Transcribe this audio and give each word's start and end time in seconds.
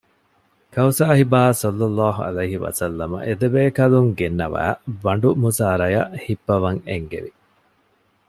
ކައުސާހިބާ 0.73 1.41
ޞައްލަﷲ 1.61 2.11
ޢަލައިހި 2.25 2.57
ވަސައްލަމަ 2.63 3.17
އެދެބޭކަލުން 3.27 4.09
ގެންނަވައި 4.19 4.73
ބަނޑުމުސާރަޔަށް 5.03 6.11
ހިއްޕަވަން 6.23 6.81
އެންގެވި 6.89 7.31